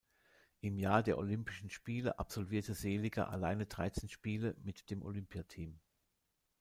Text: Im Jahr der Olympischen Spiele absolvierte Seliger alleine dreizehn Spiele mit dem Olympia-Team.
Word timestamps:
Im 0.61 0.79
Jahr 0.79 1.03
der 1.03 1.19
Olympischen 1.19 1.69
Spiele 1.69 2.17
absolvierte 2.17 2.73
Seliger 2.73 3.29
alleine 3.29 3.67
dreizehn 3.67 4.09
Spiele 4.09 4.55
mit 4.63 4.89
dem 4.89 5.03
Olympia-Team. 5.03 5.79